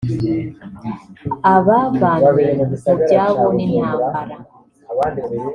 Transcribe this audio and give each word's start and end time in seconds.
abavanywe 1.53 2.45
mu 2.83 2.93
byabo 3.03 3.43
n’intambara 3.55 4.35